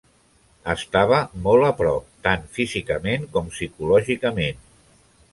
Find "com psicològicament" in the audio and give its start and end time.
3.35-4.65